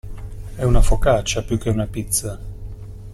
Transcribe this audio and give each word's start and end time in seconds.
È 0.55 0.63
una 0.63 0.81
focaccia 0.81 1.43
più 1.43 1.59
che 1.59 1.69
una 1.69 1.85
pizza. 1.85 2.39